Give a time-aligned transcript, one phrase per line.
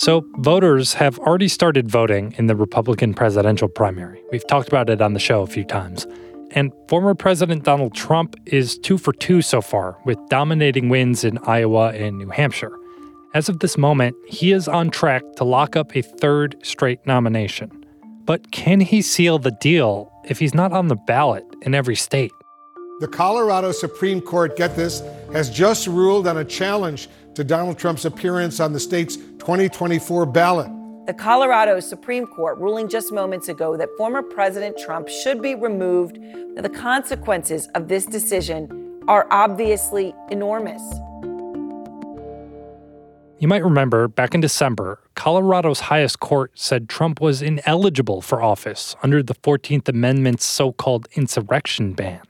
[0.00, 4.22] So, voters have already started voting in the Republican presidential primary.
[4.32, 6.06] We've talked about it on the show a few times.
[6.52, 11.36] And former President Donald Trump is two for two so far, with dominating wins in
[11.44, 12.72] Iowa and New Hampshire.
[13.34, 17.70] As of this moment, he is on track to lock up a third straight nomination.
[18.24, 22.32] But can he seal the deal if he's not on the ballot in every state?
[23.00, 25.02] The Colorado Supreme Court, get this,
[25.34, 30.70] has just ruled on a challenge to Donald Trump's appearance on the state's 2024 ballot.
[31.06, 36.18] The Colorado Supreme Court ruling just moments ago that former President Trump should be removed.
[36.18, 40.82] Now, the consequences of this decision are obviously enormous.
[43.38, 48.94] You might remember back in December, Colorado's highest court said Trump was ineligible for office
[49.02, 52.20] under the 14th Amendment's so called insurrection ban.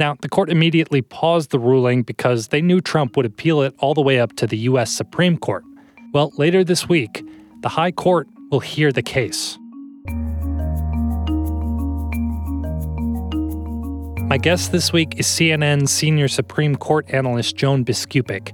[0.00, 3.94] Now, the court immediately paused the ruling because they knew Trump would appeal it all
[3.94, 4.90] the way up to the U.S.
[4.90, 5.64] Supreme Court.
[6.12, 7.24] Well, later this week,
[7.62, 9.58] the High Court will hear the case.
[14.28, 18.52] My guest this week is CNN senior Supreme Court analyst Joan Biskupic.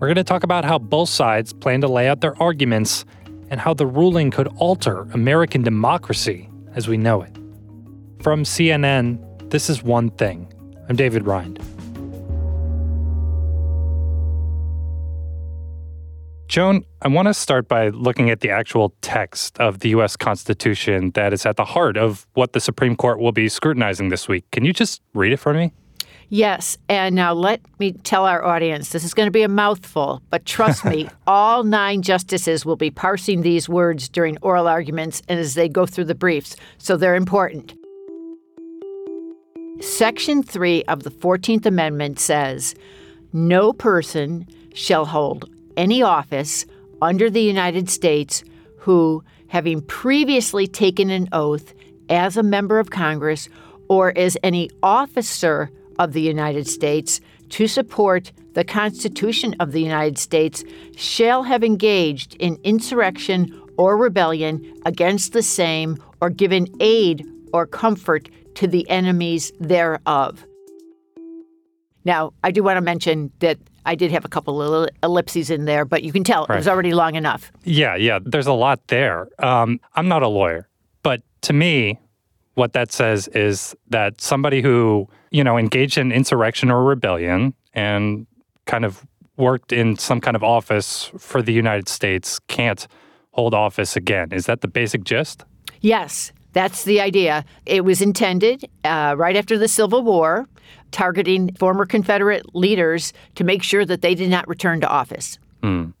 [0.00, 3.04] We're going to talk about how both sides plan to lay out their arguments
[3.48, 7.32] and how the ruling could alter American democracy as we know it.
[8.22, 10.52] From CNN, this is One Thing.
[10.88, 11.60] I'm David Rind.
[16.48, 20.16] Joan, I want to start by looking at the actual text of the U.S.
[20.16, 24.28] Constitution that is at the heart of what the Supreme Court will be scrutinizing this
[24.28, 24.50] week.
[24.50, 25.74] Can you just read it for me?
[26.30, 26.78] Yes.
[26.88, 30.46] And now let me tell our audience this is going to be a mouthful, but
[30.46, 35.52] trust me, all nine justices will be parsing these words during oral arguments and as
[35.52, 37.74] they go through the briefs, so they're important.
[39.80, 42.74] Section 3 of the 14th Amendment says
[43.34, 46.66] no person shall hold any office
[47.00, 48.44] under the United States
[48.76, 51.72] who, having previously taken an oath
[52.10, 53.48] as a member of Congress
[53.88, 60.18] or as any officer of the United States to support the Constitution of the United
[60.18, 60.64] States,
[60.96, 68.28] shall have engaged in insurrection or rebellion against the same or given aid or comfort
[68.54, 70.44] to the enemies thereof.
[72.04, 73.58] Now, I do want to mention that
[73.88, 76.56] I did have a couple of ellipses in there, but you can tell right.
[76.56, 77.50] it was already long enough.
[77.64, 79.28] Yeah, yeah, there's a lot there.
[79.38, 80.68] Um, I'm not a lawyer,
[81.02, 81.98] but to me,
[82.52, 88.26] what that says is that somebody who, you know, engaged in insurrection or rebellion and
[88.66, 89.06] kind of
[89.38, 92.86] worked in some kind of office for the United States can't
[93.30, 94.32] hold office again.
[94.32, 95.44] Is that the basic gist?
[95.80, 97.44] Yes, that's the idea.
[97.66, 100.48] It was intended uh, right after the Civil War
[100.90, 105.38] targeting former Confederate leaders to make sure that they did not return to office.
[105.62, 105.92] Mm.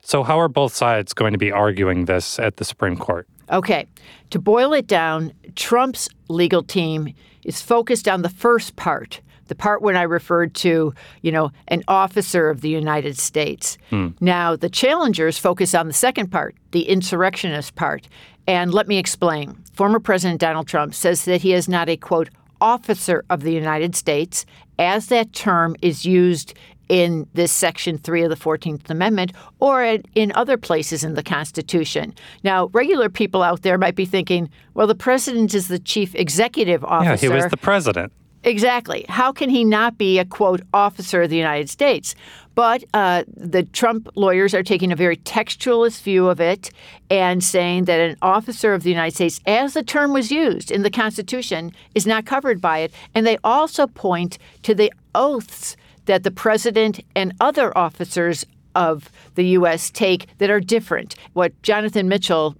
[0.00, 3.28] So, how are both sides going to be arguing this at the Supreme Court?
[3.52, 3.86] Okay.
[4.30, 7.12] To boil it down, Trump's legal team
[7.44, 11.84] is focused on the first part, the part when I referred to, you know, an
[11.88, 13.76] officer of the United States.
[13.90, 14.14] Mm.
[14.22, 18.08] Now, the challengers focus on the second part, the insurrectionist part.
[18.46, 19.56] And let me explain.
[19.72, 22.30] Former President Donald Trump says that he is not a, quote,
[22.60, 24.46] officer of the United States,
[24.78, 26.54] as that term is used
[26.88, 32.14] in this Section 3 of the 14th Amendment or in other places in the Constitution.
[32.44, 36.84] Now, regular people out there might be thinking, well, the president is the chief executive
[36.84, 37.10] officer.
[37.10, 38.12] Yeah, he was the president.
[38.44, 39.04] Exactly.
[39.08, 42.14] How can he not be a quote officer of the United States?
[42.54, 46.70] But uh, the Trump lawyers are taking a very textualist view of it
[47.10, 50.82] and saying that an officer of the United States, as the term was used in
[50.82, 52.92] the Constitution, is not covered by it.
[53.14, 59.44] And they also point to the oaths that the president and other officers of the
[59.48, 59.90] U.S.
[59.90, 61.14] take that are different.
[61.34, 62.56] What Jonathan Mitchell,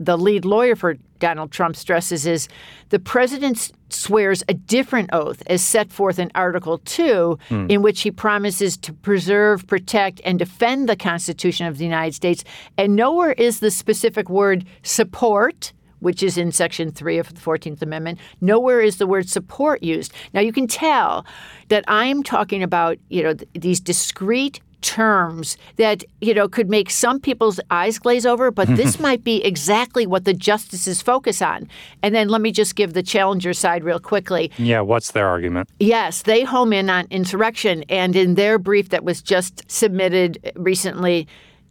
[0.00, 2.48] the lead lawyer for Donald Trump stresses is
[2.88, 7.70] the president swears a different oath as set forth in Article 2, mm.
[7.70, 12.42] in which he promises to preserve, protect, and defend the Constitution of the United States.
[12.78, 17.82] And nowhere is the specific word support, which is in Section 3 of the 14th
[17.82, 18.18] Amendment.
[18.40, 20.14] Nowhere is the word support used.
[20.32, 21.26] Now, you can tell
[21.68, 26.90] that I'm talking about, you know, th- these discrete terms that you know could make
[26.90, 31.68] some people's eyes glaze over but this might be exactly what the justices focus on
[32.02, 35.68] and then let me just give the challenger side real quickly Yeah, what's their argument?
[35.78, 37.84] Yes, they home in on insurrection.
[37.88, 41.26] And in their brief that was just submitted recently,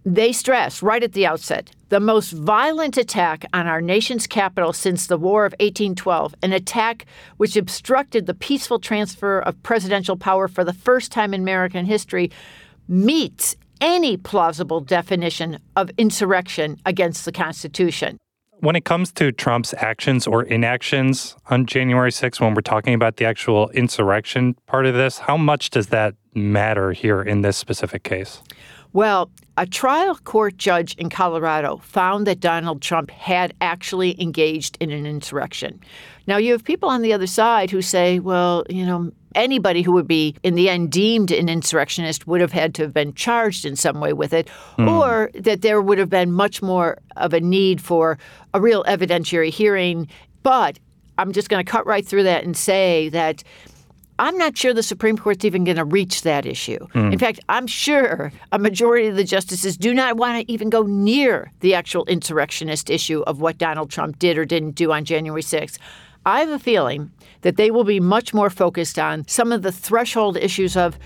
[0.06, 5.08] they stress right at the outset the most violent attack on our nation's capital since
[5.08, 7.08] the War of 1812, an attack
[7.38, 12.30] which obstructed the peaceful transfer of presidential power for the first time in American history,
[12.90, 18.18] meets any plausible definition of insurrection against the Constitution.
[18.62, 23.16] When it comes to Trump's actions or inactions on January 6th, when we're talking about
[23.16, 28.04] the actual insurrection part of this, how much does that matter here in this specific
[28.04, 28.42] case?
[28.94, 34.90] Well, a trial court judge in Colorado found that Donald Trump had actually engaged in
[34.90, 35.80] an insurrection.
[36.28, 39.92] Now, you have people on the other side who say, well, you know, anybody who
[39.92, 43.66] would be in the end deemed an insurrectionist would have had to have been charged
[43.66, 44.88] in some way with it, hmm.
[44.88, 48.18] or that there would have been much more of a need for
[48.54, 50.08] a real evidentiary hearing.
[50.42, 50.80] But
[51.18, 53.44] I'm just going to cut right through that and say that
[54.20, 56.78] I'm not sure the Supreme Court's even going to reach that issue.
[56.94, 57.12] Hmm.
[57.14, 60.84] In fact, I'm sure a majority of the justices do not want to even go
[60.84, 65.42] near the actual insurrectionist issue of what Donald Trump did or didn't do on January
[65.42, 65.78] 6th.
[66.26, 67.12] I have a feeling
[67.42, 71.00] that they will be much more focused on some of the threshold issues of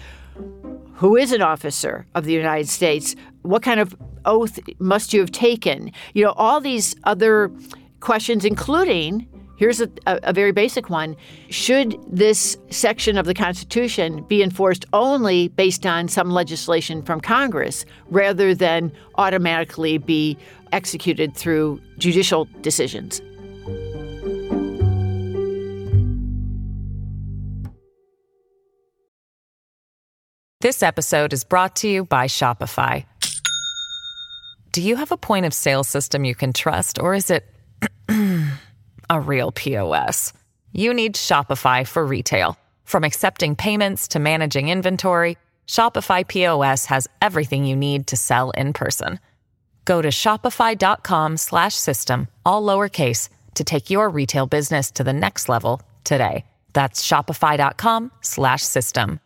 [0.96, 3.16] who is an officer of the United States?
[3.42, 3.96] What kind of
[4.26, 5.92] oath must you have taken?
[6.14, 7.52] You know, all these other
[8.00, 9.28] questions, including
[9.64, 11.16] here's a, a, very basic one
[11.50, 17.86] should this section of the Constitution be enforced only based on some legislation from Congress
[18.10, 20.38] rather than automatically be
[20.74, 23.22] executed through judicial decisions?
[30.60, 33.06] This episode is brought to you by Shopify.
[34.74, 37.46] Do you have a point of sale system you can trust, or is it
[39.14, 40.34] a real POS?
[40.74, 42.58] You need Shopify for retail.
[42.84, 45.38] From accepting payments to managing inventory,
[45.68, 49.20] Shopify POS has everything you need to sell in person.
[49.86, 55.48] Go to shopify.com slash system, all lowercase, to take your retail business to the next
[55.48, 56.44] level today.
[56.74, 59.20] That's shopify.com slash system.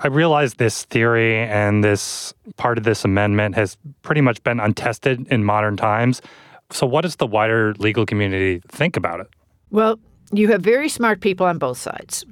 [0.00, 5.26] I realize this theory and this part of this amendment has pretty much been untested
[5.28, 6.22] in modern times.
[6.70, 9.28] So, what does the wider legal community think about it?
[9.70, 9.98] Well,
[10.32, 12.24] you have very smart people on both sides.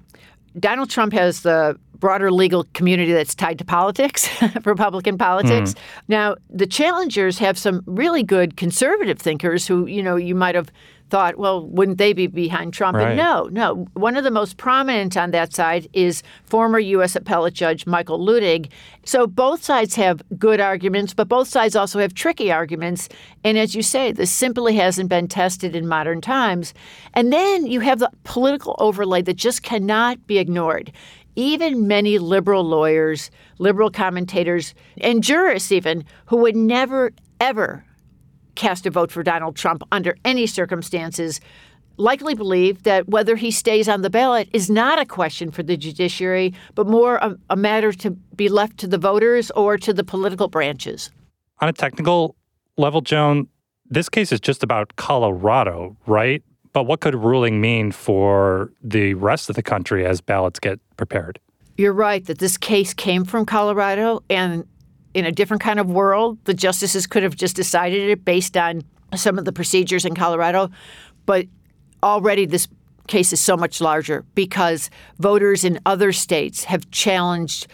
[0.58, 4.28] Donald Trump has the broader legal community that's tied to politics,
[4.64, 5.70] Republican politics.
[5.70, 6.02] Mm-hmm.
[6.08, 10.70] Now, the challengers have some really good conservative thinkers who, you know, you might have
[11.10, 12.96] thought, well, wouldn't they be behind Trump?
[12.96, 13.08] Right.
[13.08, 13.86] And no, no.
[13.94, 17.14] One of the most prominent on that side is former U.S.
[17.14, 18.70] Appellate Judge Michael Luttig.
[19.04, 23.08] So both sides have good arguments, but both sides also have tricky arguments.
[23.44, 26.74] And as you say, this simply hasn't been tested in modern times.
[27.14, 30.92] And then you have the political overlay that just cannot be ignored.
[31.36, 37.84] Even many liberal lawyers, liberal commentators, and jurists, even, who would never, ever
[38.56, 41.40] cast a vote for Donald Trump under any circumstances
[41.98, 45.76] likely believe that whether he stays on the ballot is not a question for the
[45.76, 50.04] judiciary, but more a, a matter to be left to the voters or to the
[50.04, 51.10] political branches.
[51.60, 52.36] On a technical
[52.76, 53.48] level, Joan,
[53.88, 56.42] this case is just about Colorado, right?
[56.72, 60.78] But what could a ruling mean for the rest of the country as ballots get
[60.96, 61.38] prepared?
[61.78, 64.66] You're right that this case came from Colorado, and
[65.16, 68.82] in a different kind of world, the justices could have just decided it based on
[69.14, 70.70] some of the procedures in Colorado.
[71.24, 71.46] But
[72.02, 72.68] already this
[73.08, 77.66] case is so much larger because voters in other states have challenged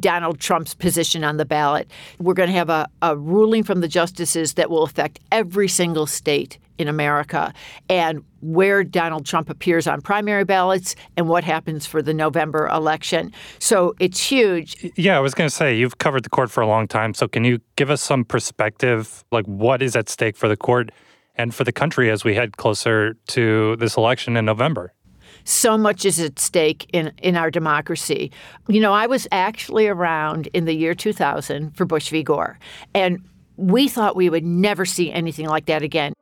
[0.00, 1.88] Donald Trump's position on the ballot.
[2.18, 6.06] We're going to have a, a ruling from the justices that will affect every single
[6.08, 7.52] state in America
[7.88, 13.32] and where Donald Trump appears on primary ballots and what happens for the November election.
[13.58, 14.92] So it's huge.
[14.96, 17.14] Yeah, I was going to say, you've covered the court for a long time.
[17.14, 19.24] So, can you give us some perspective?
[19.32, 20.90] Like, what is at stake for the court
[21.34, 24.92] and for the country as we head closer to this election in November?
[25.44, 28.30] so much is at stake in, in our democracy.
[28.68, 32.22] You know, I was actually around in the year 2000 for Bush v.
[32.22, 32.58] Gore,
[32.94, 33.18] and
[33.56, 36.12] we thought we would never see anything like that again.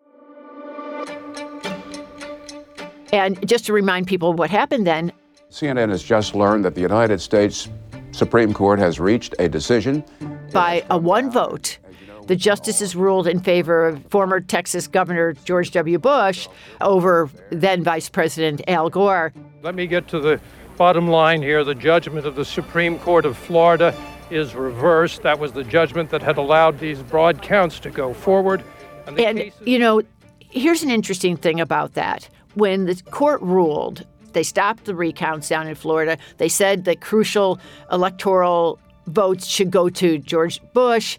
[3.12, 5.12] And just to remind people what happened then,
[5.50, 7.68] CNN has just learned that the United States
[8.10, 10.04] Supreme Court has reached a decision
[10.52, 11.78] by a one vote,
[12.26, 15.98] the justices ruled in favor of former Texas Governor George W.
[15.98, 16.48] Bush
[16.80, 19.32] over then Vice President Al Gore.
[19.62, 20.40] Let me get to the
[20.76, 21.62] bottom line here.
[21.62, 23.94] The judgment of the Supreme Court of Florida
[24.30, 25.22] is reversed.
[25.22, 28.64] That was the judgment that had allowed these broad counts to go forward.
[29.06, 30.02] And, and cases- you know,
[30.40, 32.28] here's an interesting thing about that.
[32.56, 36.16] When the court ruled, they stopped the recounts down in Florida.
[36.38, 37.60] They said that crucial
[37.92, 41.18] electoral votes should go to George Bush.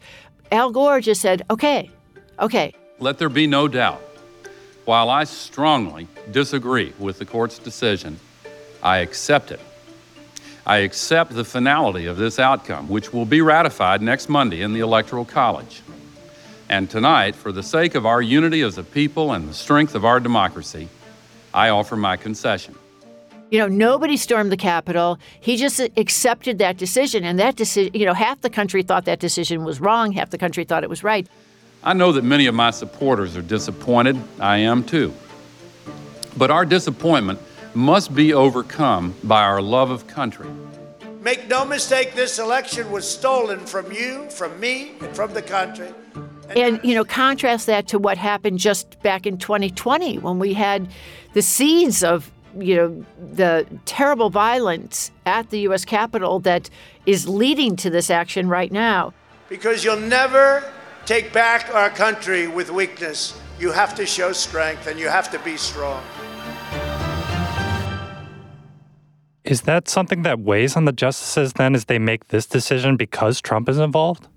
[0.51, 1.91] Al Gore just said, okay,
[2.39, 2.73] okay.
[2.97, 4.01] Let there be no doubt.
[4.85, 8.19] While I strongly disagree with the court's decision,
[8.81, 9.59] I accept it.
[10.65, 14.79] I accept the finality of this outcome, which will be ratified next Monday in the
[14.79, 15.83] Electoral College.
[16.67, 20.03] And tonight, for the sake of our unity as a people and the strength of
[20.03, 20.89] our democracy,
[21.53, 22.75] I offer my concession.
[23.49, 25.17] You know, nobody stormed the Capitol.
[25.39, 27.23] He just accepted that decision.
[27.23, 30.37] And that decision, you know, half the country thought that decision was wrong, half the
[30.37, 31.25] country thought it was right.
[31.83, 34.17] I know that many of my supporters are disappointed.
[34.39, 35.13] I am too.
[36.35, 37.39] But our disappointment
[37.73, 40.49] must be overcome by our love of country.
[41.21, 45.89] Make no mistake, this election was stolen from you, from me, and from the country.
[46.55, 50.87] And, you know, contrast that to what happened just back in 2020 when we had
[51.33, 55.85] the seeds of, you know, the terrible violence at the U.S.
[55.85, 56.69] Capitol that
[57.05, 59.13] is leading to this action right now.
[59.49, 60.63] Because you'll never
[61.05, 63.39] take back our country with weakness.
[63.59, 66.03] You have to show strength and you have to be strong.
[69.43, 73.39] Is that something that weighs on the justices then as they make this decision because
[73.41, 74.27] Trump is involved?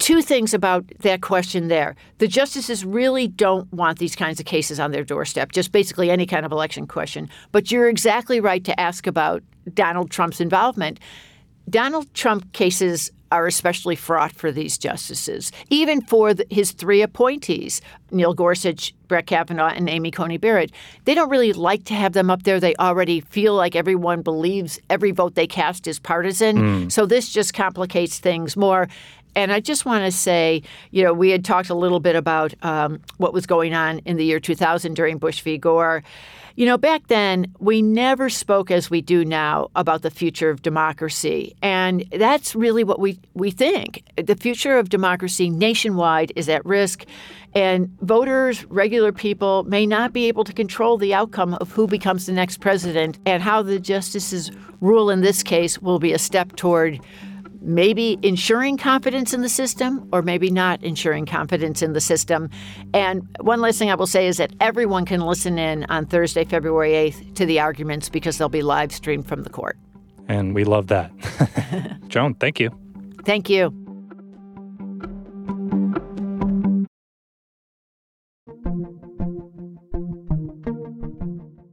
[0.00, 1.94] Two things about that question there.
[2.18, 6.24] The justices really don't want these kinds of cases on their doorstep, just basically any
[6.24, 7.28] kind of election question.
[7.52, 9.42] But you're exactly right to ask about
[9.74, 11.00] Donald Trump's involvement.
[11.68, 17.80] Donald Trump cases are especially fraught for these justices, even for the, his three appointees
[18.10, 20.72] Neil Gorsuch, Brett Kavanaugh, and Amy Coney Barrett.
[21.04, 22.58] They don't really like to have them up there.
[22.58, 26.56] They already feel like everyone believes every vote they cast is partisan.
[26.56, 26.92] Mm.
[26.92, 28.88] So this just complicates things more.
[29.34, 32.54] And I just want to say, you know, we had talked a little bit about
[32.62, 35.58] um, what was going on in the year 2000 during Bush v.
[35.58, 36.02] Gore.
[36.56, 40.62] You know, back then, we never spoke as we do now about the future of
[40.62, 41.54] democracy.
[41.62, 44.02] And that's really what we, we think.
[44.16, 47.06] The future of democracy nationwide is at risk.
[47.54, 52.26] And voters, regular people, may not be able to control the outcome of who becomes
[52.26, 53.18] the next president.
[53.26, 57.00] And how the justices rule in this case will be a step toward
[57.60, 62.50] maybe ensuring confidence in the system or maybe not ensuring confidence in the system.
[62.94, 66.44] And one last thing I will say is that everyone can listen in on Thursday,
[66.44, 69.78] February 8th to the arguments because they'll be live streamed from the court.
[70.28, 71.10] And we love that.
[72.08, 72.70] Joan, thank you.
[73.24, 73.74] Thank you.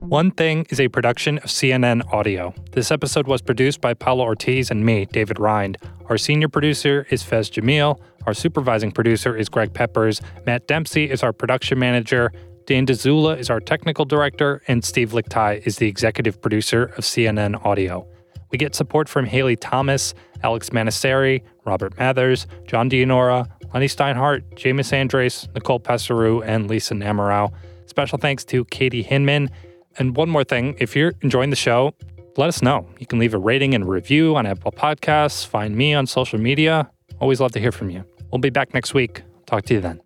[0.07, 2.53] One Thing is a production of CNN Audio.
[2.71, 5.77] This episode was produced by Paolo Ortiz and me, David Rind.
[6.05, 7.99] Our senior producer is Fez Jamil.
[8.25, 10.21] Our supervising producer is Greg Peppers.
[10.45, 12.31] Matt Dempsey is our production manager.
[12.65, 14.61] Dan Dzula is our technical director.
[14.69, 18.07] And Steve Lickteig is the executive producer of CNN Audio.
[18.49, 24.93] We get support from Haley Thomas, Alex Manasseri, Robert Mathers, John Dianora, Lenny Steinhardt, James
[24.93, 27.51] Andres, Nicole Passeru, and Lisa Namerow.
[27.87, 29.49] Special thanks to Katie Hinman
[29.97, 31.93] and one more thing if you're enjoying the show,
[32.37, 32.87] let us know.
[32.99, 36.89] You can leave a rating and review on Apple Podcasts, find me on social media.
[37.19, 38.03] Always love to hear from you.
[38.31, 39.23] We'll be back next week.
[39.45, 40.01] Talk to you then.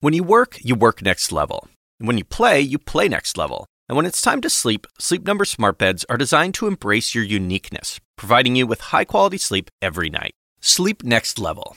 [0.00, 1.68] When you work, you work next level.
[2.00, 3.66] And when you play, you play next level.
[3.88, 7.22] And when it's time to sleep, Sleep Number smart beds are designed to embrace your
[7.22, 10.32] uniqueness, providing you with high-quality sleep every night.
[10.60, 11.76] Sleep next level.